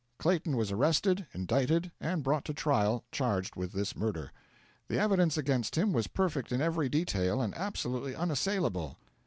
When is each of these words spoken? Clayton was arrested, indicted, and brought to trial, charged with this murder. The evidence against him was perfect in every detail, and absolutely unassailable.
Clayton 0.17 0.57
was 0.57 0.71
arrested, 0.71 1.27
indicted, 1.31 1.91
and 2.01 2.23
brought 2.23 2.43
to 2.45 2.55
trial, 2.55 3.03
charged 3.11 3.55
with 3.55 3.71
this 3.71 3.95
murder. 3.95 4.31
The 4.87 4.97
evidence 4.97 5.37
against 5.37 5.77
him 5.77 5.93
was 5.93 6.07
perfect 6.07 6.51
in 6.51 6.59
every 6.59 6.89
detail, 6.89 7.39
and 7.39 7.53
absolutely 7.53 8.15
unassailable. 8.15 8.97